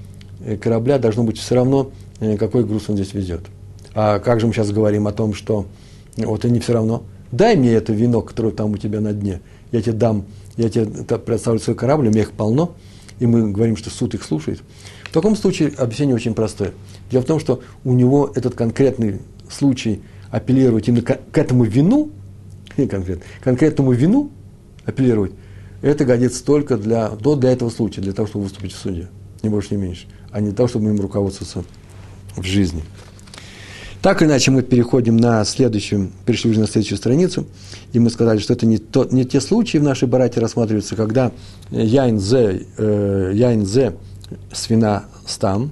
[0.45, 3.41] э, корабля должно быть все равно, э, какой груз он здесь везет.
[3.93, 5.65] А как же мы сейчас говорим о том, что
[6.17, 9.41] вот и не все равно, дай мне это вино, которое там у тебя на дне,
[9.71, 10.25] я тебе дам,
[10.57, 10.85] я тебе
[11.17, 12.75] представлю свой корабль, у меня их полно,
[13.19, 14.61] и мы говорим, что суд их слушает.
[15.03, 16.71] В таком случае объяснение очень простое.
[17.11, 22.11] Дело в том, что у него этот конкретный случай апеллировать именно к, этому вину,
[22.77, 24.31] конкретно, конкретному вину
[24.85, 25.33] апеллировать,
[25.81, 29.09] это годится только для, до, для этого случая, для того, чтобы выступить в суде.
[29.43, 30.07] Не больше, не меньше.
[30.31, 31.63] А не для того, чтобы им руководствоваться
[32.35, 32.83] в жизни.
[34.01, 37.45] Так или иначе, мы переходим на следующую, перешли уже на следующую страницу,
[37.93, 41.31] и мы сказали, что это не, то, не те случаи в нашей барате рассматриваются, когда
[41.69, 43.93] яйн зе, э, яйн зе
[44.51, 45.69] свина стам,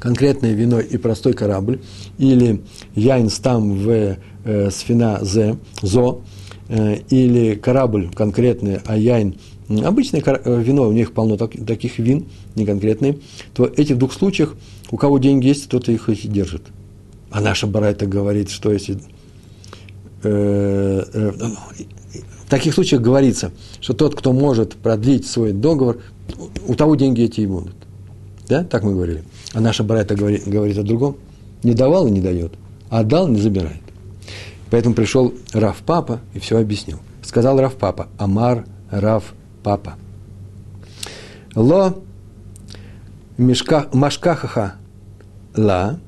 [0.00, 1.80] конкретное вино и простой корабль,
[2.18, 2.60] или
[2.96, 6.22] яйн стам в э, свина зе, зо,
[6.68, 9.36] э, или корабль конкретный, а яйн
[9.68, 13.20] обычное э, вино, у них полно так, таких вин, не конкретные,
[13.54, 14.56] то эти в двух случаях,
[14.90, 16.62] у кого деньги есть, тот их и держит–
[17.32, 18.98] а наша Барайта говорит, что если...
[20.22, 21.32] Э, э,
[22.46, 26.00] в таких случаях говорится, что тот, кто может продлить свой договор,
[26.66, 27.74] у того деньги эти и будут.
[28.48, 28.64] Да?
[28.64, 29.24] Так мы говорили.
[29.54, 31.16] А наша Барайта говорит, говорит о другом.
[31.62, 32.52] Не давал и не дает.
[32.90, 33.80] А дал не забирает.
[34.70, 36.98] Поэтому пришел Рав Папа и все объяснил.
[37.22, 39.94] Сказал Рав Папа, Амар Рав Папа.
[41.54, 41.94] Ло
[43.38, 44.74] мешка, машкахаха
[45.56, 45.98] ла,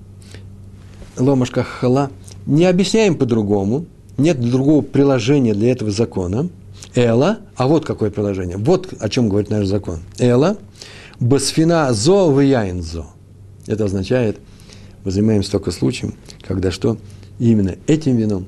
[1.16, 2.10] ломашка хала,
[2.46, 6.48] не объясняем по-другому, нет другого приложения для этого закона.
[6.94, 10.00] Эла, а вот какое приложение, вот о чем говорит наш закон.
[10.18, 10.58] Эла,
[11.18, 12.32] басфина зо
[12.80, 13.06] зо.
[13.66, 14.38] Это означает,
[15.04, 16.98] мы занимаемся только случаем, когда что?
[17.38, 18.46] Именно этим вином,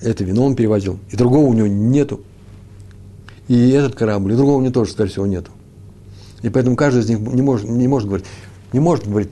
[0.00, 2.20] это вино он перевозил, и другого у него нету.
[3.48, 5.50] И этот корабль, и другого у него тоже, скорее всего, нету.
[6.42, 8.26] И поэтому каждый из них не может, не может говорить,
[8.72, 9.30] не может говорить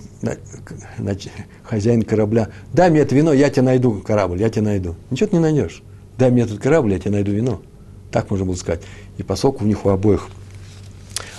[1.65, 4.97] хозяин корабля, дай мне это вино, я тебе найду корабль, я тебе найду.
[5.11, 5.83] Ничего ты не найдешь.
[6.19, 7.63] Дай мне этот корабль, я тебе найду вино.
[8.11, 8.83] Так можно было сказать.
[9.17, 10.29] И поскольку у них у обоих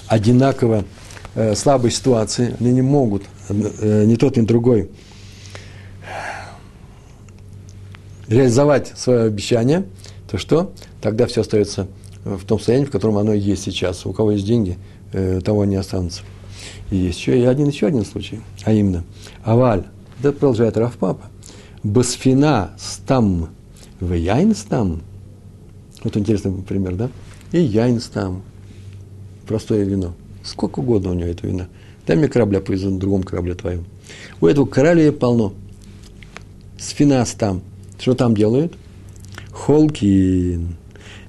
[0.08, 0.86] одинаково
[1.36, 4.90] э, слабые ситуации, они не могут, э, ни тот, ни другой,
[8.28, 9.86] реализовать свое обещание,
[10.30, 10.72] то что?
[11.02, 11.88] Тогда все остается
[12.24, 14.06] в том состоянии, в котором оно есть сейчас.
[14.06, 14.78] У кого есть деньги,
[15.12, 16.22] э, того не останутся.
[16.90, 19.04] И есть еще и один, еще один случай, а именно,
[19.44, 19.86] аваль,
[20.20, 21.26] это продолжает Раф Папа,
[21.84, 23.50] басфина стам
[24.00, 25.02] в яйн стам,
[26.04, 27.10] вот интересный пример, да,
[27.52, 28.44] и яйн стам,
[29.48, 31.68] простое вино, сколько угодно у него это вина,
[32.06, 33.86] дай мне корабля повезу на другом корабле твоем.
[34.42, 35.54] У этого корабля полно,
[36.78, 37.62] сфина стам,
[38.00, 38.76] что там делают?
[39.52, 40.76] Холкин.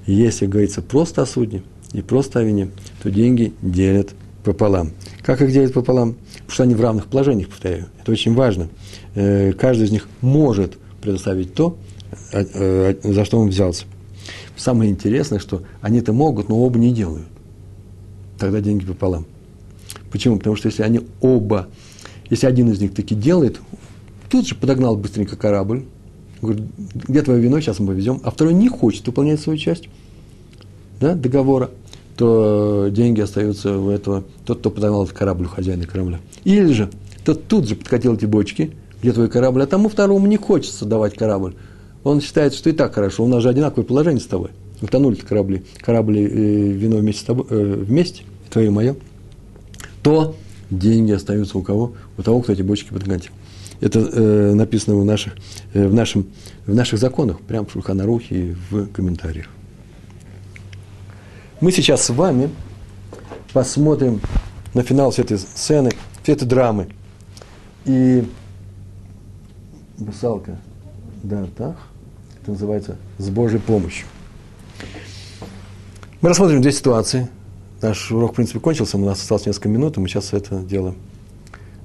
[0.05, 2.69] Если говорится просто о судне и просто о вине,
[3.01, 4.91] то деньги делят пополам.
[5.23, 6.15] Как их делят пополам?
[6.33, 7.85] Потому что они в равных положениях, повторяю.
[8.01, 8.67] Это очень важно.
[9.15, 11.77] Э, каждый из них может предоставить то,
[12.33, 13.85] э, за что он взялся.
[14.57, 17.25] Самое интересное, что они это могут, но оба не делают.
[18.37, 19.25] Тогда деньги пополам.
[20.11, 20.37] Почему?
[20.37, 21.69] Потому что если они оба,
[22.29, 23.59] если один из них таки делает,
[24.29, 25.85] тут же подогнал быстренько корабль,
[26.41, 29.87] говорит, где твое вино, сейчас мы повезем, а второй не хочет выполнять свою часть
[30.99, 31.71] да, договора–
[32.17, 36.19] то деньги остаются у этого, тот, кто подогнал этот корабль, хозяина корабля.
[36.43, 36.89] Или же
[37.25, 38.71] тот тут же подкатил эти бочки,
[39.01, 41.55] где твой корабль, а тому второму не хочется давать корабль.
[42.03, 44.49] Он считает, что и так хорошо, у нас же одинаковое положение с тобой.
[44.81, 48.95] Утонули корабли, корабли э, вино вместе с тобой, э, вместе, твое и мое,
[50.01, 50.35] то
[50.69, 51.93] деньги остаются у кого?
[52.17, 53.31] У того, кто эти бочки подкатил.
[53.79, 55.33] Это э, написано в наших,
[55.73, 56.27] э, в, нашем,
[56.65, 59.47] в наших законах, прямо в Шульханарухе и в комментариях.
[61.63, 62.49] Мы сейчас с вами
[63.53, 64.19] посмотрим
[64.73, 66.89] на финал всей этой сцены, всей этой драмы.
[67.85, 68.27] И
[69.97, 70.57] Бусалка,
[71.23, 71.77] да, так,
[72.41, 74.07] это называется «С Божьей помощью».
[76.19, 77.29] Мы рассмотрим две ситуации.
[77.81, 80.95] Наш урок, в принципе, кончился, у нас осталось несколько минут, и мы сейчас это дело,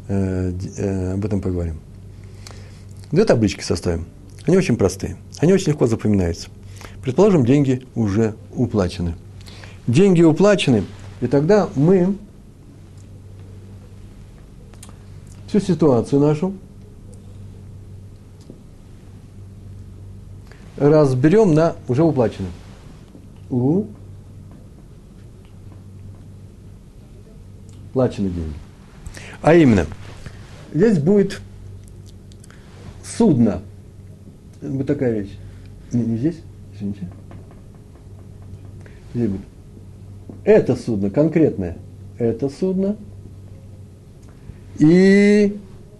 [0.09, 1.79] э, э, об этом поговорим.
[3.13, 4.07] Две таблички составим.
[4.45, 6.49] Они очень простые, они очень легко запоминаются.
[7.01, 9.15] Предположим, деньги уже уплачены–
[9.89, 10.85] деньги уплачены,
[11.21, 12.17] и тогда мы
[15.49, 16.55] всю ситуацию нашу
[20.77, 22.53] разберем на уже уплаченные.
[23.51, 23.87] У
[27.93, 28.55] плачены деньги.
[29.43, 29.87] А именно,
[30.73, 31.41] здесь будет
[33.03, 33.63] судно.
[34.61, 35.37] Будет такая вещь.
[35.93, 36.41] Не, не здесь,
[36.75, 37.09] извините.
[39.15, 39.58] Здесь будет.
[40.45, 41.79] Это судно конкретное.
[42.19, 42.97] Это судно.
[44.79, 45.57] И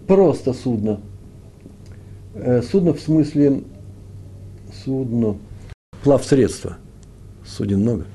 [0.07, 1.01] просто судно.
[2.33, 3.63] Э, судно в смысле
[4.83, 5.37] судно.
[6.03, 6.77] Плавсредство.
[7.45, 8.05] Суден много.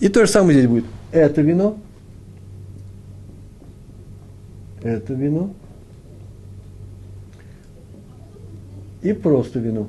[0.00, 0.84] И то же самое здесь будет.
[1.12, 1.78] Это вино.
[4.82, 5.52] Это вино.
[9.02, 9.88] И просто вино.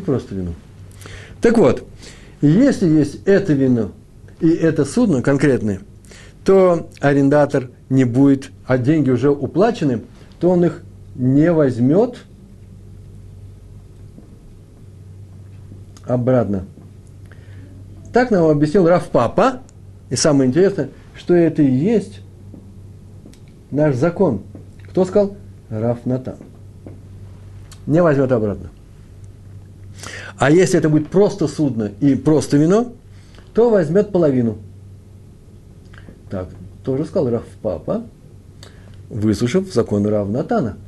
[0.00, 0.52] И просто вино.
[1.42, 1.86] Так вот,
[2.40, 3.92] если есть это вино
[4.40, 5.80] и это судно конкретное,
[6.42, 10.00] то арендатор не будет, а деньги уже уплачены,
[10.40, 10.82] то он их
[11.14, 12.24] не возьмет
[16.06, 16.64] обратно.
[18.14, 19.60] Так нам объяснил Раф Папа.
[20.08, 22.22] И самое интересное, что это и есть
[23.70, 24.40] наш закон.
[24.88, 25.36] Кто сказал?
[25.68, 26.36] Раф Натан.
[27.86, 28.70] Не возьмет обратно.
[30.40, 32.94] А если это будет просто судно и просто вино,
[33.52, 34.56] то возьмет половину.
[36.30, 36.48] Так,
[36.82, 38.04] тоже сказал Раф Папа,
[39.10, 40.78] выслушав закон Рав Натана,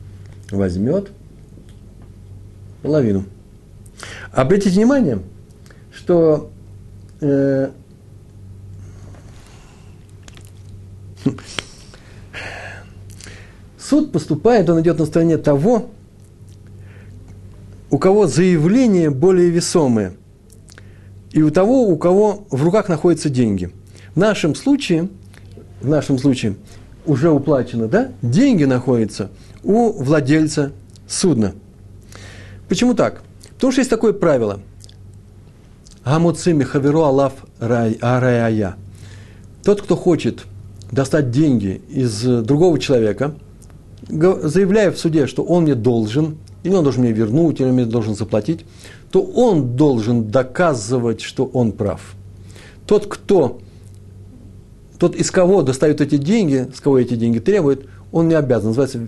[0.50, 1.10] возьмет
[2.80, 3.26] половину.
[4.30, 5.18] Обратите внимание,
[5.92, 6.50] что
[7.20, 7.68] э,
[13.78, 15.90] суд поступает, он идет на стороне того,
[17.92, 20.14] у кого заявление более весомое,
[21.30, 23.70] и у того, у кого в руках находятся деньги.
[24.14, 25.10] В нашем случае,
[25.82, 26.56] в нашем случае
[27.04, 29.30] уже уплачено, да, деньги находятся
[29.62, 30.72] у владельца
[31.06, 31.52] судна.
[32.66, 33.22] Почему так?
[33.56, 34.60] Потому что есть такое правило.
[36.02, 38.76] Гамуцими хаверу алаф арая.
[39.62, 40.46] Тот, кто хочет
[40.90, 43.34] достать деньги из другого человека,
[44.08, 47.84] заявляя в суде, что он мне должен, или он должен мне вернуть, или он мне
[47.84, 48.64] должен заплатить,
[49.10, 52.14] то он должен доказывать, что он прав.
[52.86, 53.60] Тот, кто,
[54.98, 59.00] тот, из кого достают эти деньги, с кого эти деньги требует, он не обязан, называется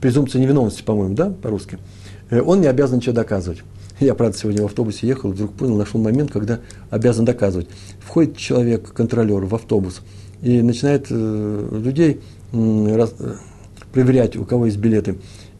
[0.00, 1.78] презумпция невиновности, по-моему, да, по-русски–
[2.30, 3.62] Э, он не обязан ничего доказывать.
[4.00, 7.68] Я, правда, сегодня в автобусе ехал, вдруг понял, нашел момент, когда обязан доказывать.
[8.00, 10.02] Входит человек, контролер, в автобус
[10.40, 12.20] и начинает э, людей
[12.52, 13.06] э,
[13.92, 15.16] проверять, у кого есть билеты.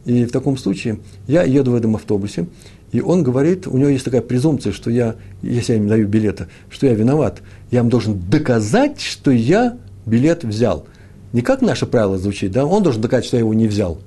[0.09, 2.47] И в таком случае я еду в этом автобусе,
[2.91, 6.47] и он говорит, у него есть такая презумпция, что я, если я им даю билеты,
[6.71, 10.87] что я виноват, я им должен доказать, что я билет взял.
[11.31, 13.99] Не как наше правило звучит, да, он должен доказать, что я его не взял.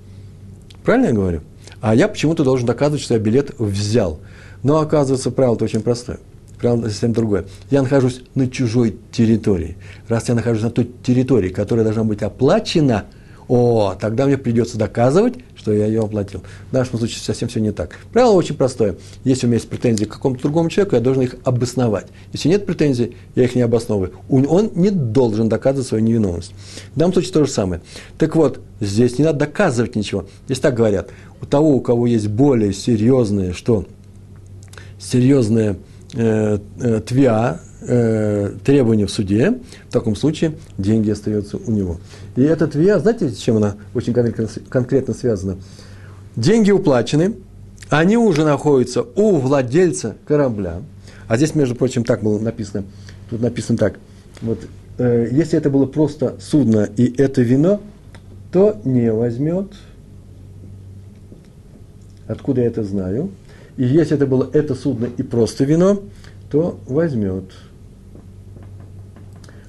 [0.82, 1.40] Правильно я говорю?
[1.80, 4.18] А я почему-то должен доказывать, что я билет взял.
[4.64, 6.18] Но оказывается, правило-то очень простое.
[6.58, 7.44] Правило совсем другое.
[7.70, 9.76] Я нахожусь на чужой территории.
[10.08, 13.04] Раз я нахожусь на той территории, которая должна быть оплачена,
[13.48, 16.42] о, тогда мне придется доказывать, что я ее оплатил.
[16.70, 17.98] В нашем случае совсем все не так.
[18.12, 18.96] Правило очень простое.
[19.24, 22.07] Если у меня есть претензии к какому-то другому человеку, я должен их обосновать.
[22.33, 24.12] Если нет претензий, я их не обосновываю.
[24.28, 26.52] Он не должен доказывать свою невиновность.
[26.94, 27.83] В данном случае то же самое.
[28.18, 30.26] Так вот, здесь не надо доказывать ничего.
[30.46, 33.87] Здесь так говорят у того, у кого есть более серьезные, что
[34.98, 35.76] серьезные
[36.12, 41.98] твиа, э, требования в суде, в таком случае деньги остаются у него.
[42.37, 45.57] И эта твиа, знаете, с чем она очень конкретно связана?
[46.37, 47.35] Деньги уплачены,
[47.88, 50.83] они уже находятся у владельца корабля.
[51.29, 52.85] А здесь, между прочим, так было написано.
[53.31, 53.98] Тут написано так.
[54.40, 54.59] Вот,
[54.98, 57.81] э, если это было просто судно и это вино,
[58.53, 59.72] то не возьмет
[62.33, 63.31] Откуда я это знаю?
[63.76, 66.02] И если это было это судно и просто вино,
[66.50, 67.44] то возьмет.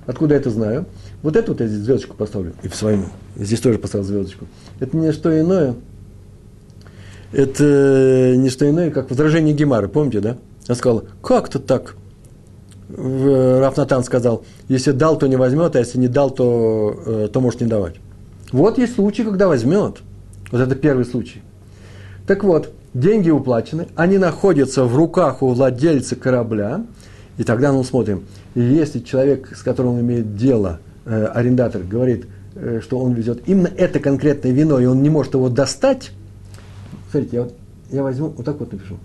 [0.06, 0.86] Откуда я это знаю?
[1.22, 2.54] Вот это вот я здесь звездочку поставлю.
[2.63, 3.06] И в своем.
[3.38, 4.46] Здесь тоже поставил звездочку.
[4.80, 5.76] Это не что иное.
[7.32, 9.88] Это не что иное, как возражение Гемары.
[9.88, 10.38] Помните, да?
[10.68, 11.96] Она сказала, как-то так.
[12.89, 17.62] Рафнатан сказал, если дал, то не возьмет, а если не дал, то, э, то может
[17.62, 17.95] не давать.
[18.51, 19.97] Вот есть случай, когда возьмет.
[20.51, 21.41] Вот это первый случай.
[22.28, 26.86] Так вот, деньги уплачены, они находятся в руках у владельца корабля,
[27.38, 28.24] и тогда мы смотрим,
[28.56, 33.41] и если человек, с которым он имеет дело, э, арендатор, говорит, э, что он везет
[33.48, 36.12] именно это конкретное вино, и он не может его достать,
[37.12, 37.56] смотрите, я, вот,
[37.91, 38.98] я возьму, вот так вот напишу,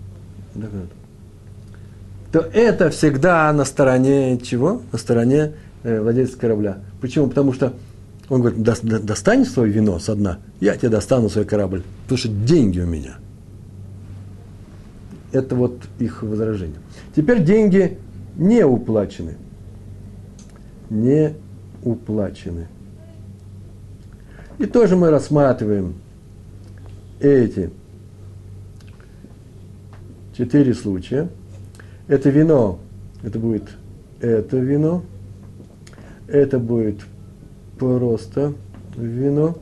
[2.33, 4.83] то это всегда на стороне чего?
[4.93, 6.79] На стороне э, владельца корабля.
[7.01, 7.29] Почему?
[7.29, 7.73] Потому что
[8.29, 12.81] он говорит, достань свое вино со дна, я тебе достану свой корабль, потому что деньги
[12.81, 13.17] у меня.
[15.33, 16.79] Это вот их возражение.
[17.15, 17.99] Теперь деньги
[18.37, 19.37] не уплачены.
[20.91, 21.35] не
[21.83, 22.69] уплачены.
[24.59, 25.95] И тоже мы рассматриваем
[27.21, 27.71] эти
[30.37, 31.29] четыре случая.
[32.09, 32.79] Это вино,
[33.23, 33.69] это будет
[34.21, 35.03] это вино,
[36.27, 37.01] это будет
[37.79, 38.55] просто
[38.97, 39.57] вино,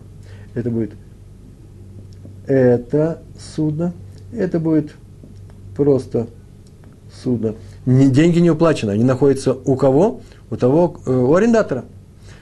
[0.55, 0.93] это будет
[2.47, 3.93] это судно,
[4.33, 4.93] это будет
[5.77, 6.27] просто
[7.22, 7.55] судно.
[7.85, 10.20] Деньги не уплачены, они находятся у кого?
[10.51, 11.85] У того, э, у арендатора.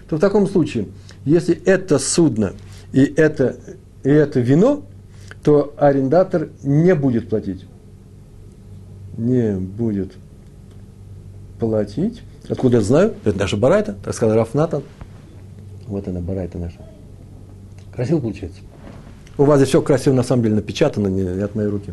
[0.09, 0.89] То в таком случае,
[1.25, 2.53] если это судно
[2.93, 3.57] и это,
[4.03, 4.83] и это вино,
[5.43, 7.67] то арендатор не будет платить.
[9.17, 10.13] Не будет
[11.59, 12.23] платить.
[12.49, 13.15] Откуда я знаю?
[13.25, 14.83] Это наша барайта, так сказал Рафнатан.
[15.87, 16.79] Вот она, барайта наша.
[17.95, 18.61] Красиво получается.
[19.37, 21.93] У вас здесь все красиво, на самом деле, напечатано, не от моей руки.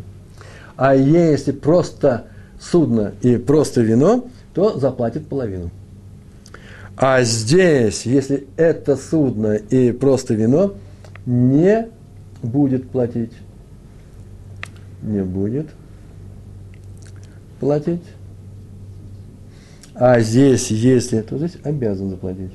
[0.76, 2.26] А если просто
[2.60, 5.70] судно и просто вино, то заплатит половину.
[6.96, 10.74] А здесь, если это судно и просто вино,
[11.26, 11.88] не
[12.42, 13.32] будет платить.
[15.02, 15.68] Не будет
[17.60, 18.02] платить.
[19.94, 22.52] А здесь, если, то здесь обязан заплатить.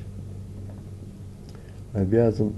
[1.92, 2.52] Обязан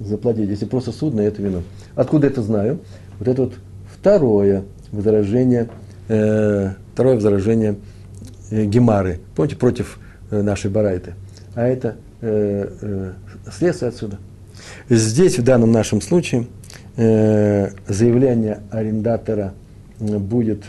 [0.00, 0.48] заплатить.
[0.48, 1.62] Если просто судно, это вино.
[1.94, 2.80] Откуда это знаю?
[3.18, 3.54] Вот это вот
[4.06, 5.68] второе возражение,
[6.06, 7.74] э, второе возражение
[8.52, 9.18] э, Гемары.
[9.34, 9.98] Помните, против
[10.30, 11.14] э, нашей Барайты.
[11.56, 13.12] А это э, э,
[13.50, 14.18] следствие отсюда.
[14.88, 16.46] Здесь, в данном нашем случае,
[16.96, 19.54] э, заявление арендатора
[19.98, 20.62] будет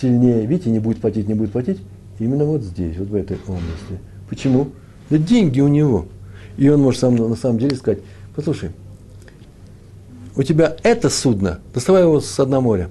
[0.00, 1.82] сильнее, видите, не будет платить, не будет платить,
[2.18, 4.00] именно вот здесь, вот в этой области.
[4.30, 4.68] Почему?
[5.10, 6.06] Да деньги у него.
[6.56, 7.98] И он может сам, на самом деле сказать,
[8.34, 8.70] послушай,
[10.36, 12.88] у тебя это судно, доставай его с дна моря.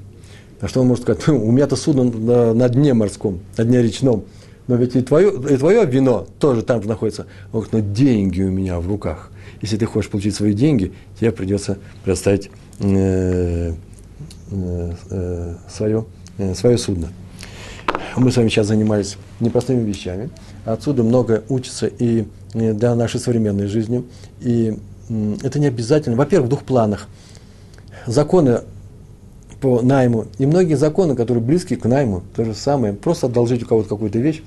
[0.60, 1.28] А что он может сказать?
[1.28, 4.26] У меня-то судно на, на дне морском, на дне речном.
[4.68, 7.26] Но ведь и твое, и твое вино тоже там же находится.
[7.52, 9.32] Он говорит, но деньги у меня в руках.
[9.62, 13.74] Если ты хочешь получить свои деньги, тебе придется предоставить э,
[14.52, 16.06] э, э, свое
[16.42, 17.10] Э, свое судно.
[18.16, 20.30] Мы с вами сейчас занимались непростыми вещами.
[20.66, 24.04] Отсюда многое учится и э, для нашей современной жизни.
[24.40, 24.78] И
[25.44, 26.16] это не обязательно.
[26.16, 27.08] Во-первых, в двух планах.
[28.06, 28.62] Законы
[29.60, 32.94] по найму и многие законы, которые близки к найму, то же самое.
[32.94, 34.42] Просто одолжить у кого-то какую-то вещь,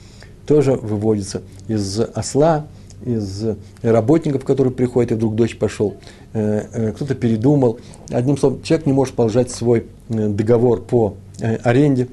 [0.47, 2.67] тоже выводится из осла,
[3.05, 3.45] из
[3.83, 5.95] работников, которые приходят, и вдруг дождь пошел,
[6.33, 7.79] э, кто-то передумал.
[8.11, 12.09] Одним словом, человек не может положить свой договор по Э, аренде, э, э,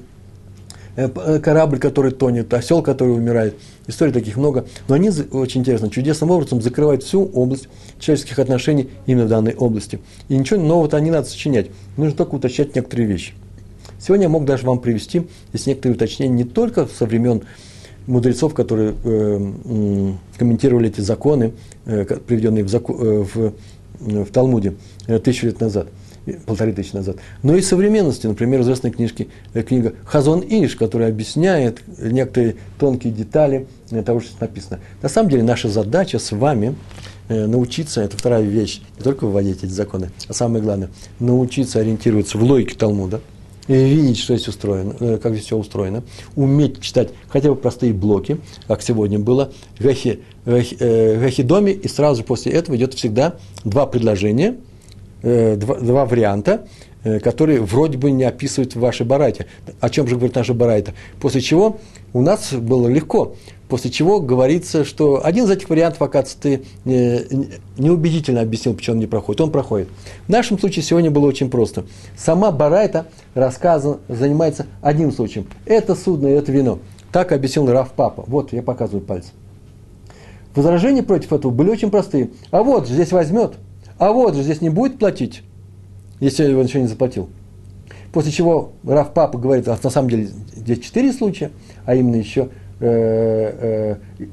[0.94, 3.54] корабль, который тонет, осел, который умирает.
[3.86, 4.66] Историй таких много.
[4.88, 7.68] Но они, очень интересно, чудесным образом закрывают всю область
[7.98, 10.00] человеческих отношений именно данной области.
[10.28, 11.68] И ничего нового-то не надо сочинять.
[11.96, 13.32] Нужно только уточнять некоторые вещи.
[13.98, 17.42] Сегодня я мог даже вам привести здесь некоторые уточнения не только со времен
[18.06, 21.52] мудрецов, которые э, комментировали эти законы,
[21.86, 23.52] э, приведенные в, заку, э, в,
[24.00, 24.74] в Талмуде
[25.06, 25.86] э, тысячу лет назад–
[26.46, 31.82] полторы тысячи назад, но и современности, например, известная книжки, э, книга Хазон Иш, которая объясняет
[31.98, 33.66] некоторые тонкие детали
[34.04, 34.80] того, что написано.
[35.02, 36.74] На самом деле наша задача с вами
[37.28, 42.38] э, научиться, это вторая вещь, не только выводить эти законы, а самое главное, научиться ориентироваться
[42.38, 43.20] в логике Талмуда,
[43.68, 46.04] видеть, что здесь устроено, э, как здесь все устроено,
[46.36, 50.76] уметь читать хотя бы простые блоки, как сегодня было, гахи, гахи,
[51.18, 54.56] гахи доме, и сразу после этого идет всегда два предложения–
[55.22, 56.66] э, два, два варианта,
[57.04, 59.46] э, которые вроде бы не описывают в вашей барайте.
[59.80, 60.94] О чем же говорит наша барайта?
[61.20, 61.78] После чего
[62.12, 63.34] у нас было легко.
[63.68, 67.24] После чего говорится, что один из этих вариантов, оказывается, ты э,
[67.78, 69.40] неубедительно объяснил, почему он не проходит.
[69.40, 69.88] Он проходит.
[70.26, 71.84] В нашем случае сегодня было очень просто.
[72.16, 75.46] Сама барайта рассказан, занимается одним случаем.
[75.64, 76.80] Это судно это вино.
[77.12, 78.24] Так объяснил Раф Папа.
[78.26, 79.32] Вот, я показываю пальцем.
[80.54, 82.30] Возражения против этого были очень простые.
[82.50, 83.54] А вот, здесь возьмет–
[84.02, 85.44] а вот же здесь не будет платить,
[86.18, 87.28] если он еще не заплатил.
[88.12, 91.52] После чего Раф Папа говорит, а на самом деле здесь четыре случая,
[91.84, 92.48] а именно еще
[92.80, 94.24] э, э,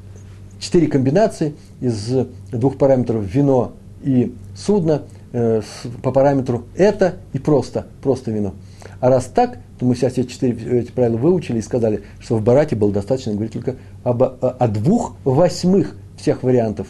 [0.60, 2.12] четыре комбинации из
[2.52, 5.04] двух параметров вино и судно
[5.34, 5.62] э,
[6.02, 8.56] по параметру это и просто, просто вино.
[9.00, 12.42] А раз так, то мы сейчас эти четыре эти правила выучили и сказали, что в
[12.44, 16.88] Барате было достаточно говорить только об, о, о двух восьмых всех вариантов.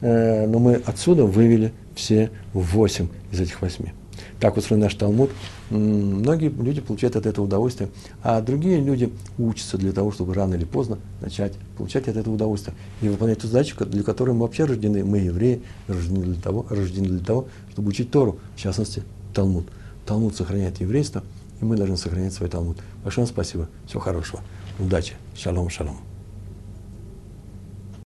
[0.00, 3.92] Но мы отсюда вывели все восемь из этих восьми.
[4.40, 5.30] Так устроен наш Талмуд.
[5.70, 7.90] Многие люди получают от этого удовольствие,
[8.22, 12.74] а другие люди учатся для того, чтобы рано или поздно начать получать от этого удовольствие
[13.02, 15.04] и выполнять ту задачу, для которой мы вообще рождены.
[15.04, 19.02] Мы, евреи, рождены для того, рождены для того чтобы учить Тору, в частности,
[19.34, 19.66] Талмуд.
[20.06, 21.22] Талмуд сохраняет еврейство,
[21.60, 22.78] и мы должны сохранять свой Талмуд.
[23.04, 23.68] Большое вам спасибо.
[23.86, 24.40] Всего хорошего.
[24.78, 25.14] Удачи.
[25.36, 26.07] Шалом, шалом.